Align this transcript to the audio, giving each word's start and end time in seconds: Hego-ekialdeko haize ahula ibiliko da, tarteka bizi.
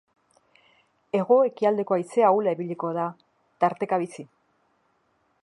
Hego-ekialdeko 1.19 1.97
haize 1.97 2.25
ahula 2.31 2.55
ibiliko 2.57 2.91
da, 2.99 3.05
tarteka 3.65 4.03
bizi. 4.07 4.27